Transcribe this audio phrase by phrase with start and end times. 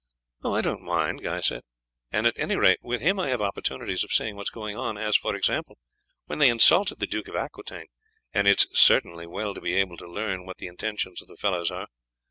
[0.43, 1.61] "I do not mind," Guy said;
[2.11, 4.97] "and at any rate with him I have opportunities of seeing what is going on,
[4.97, 5.77] as, for example,
[6.25, 7.85] when they insulted the Duke of Aquitaine,
[8.33, 11.37] and it is certainly well to be able to learn what the intentions of the
[11.37, 11.87] fellows are.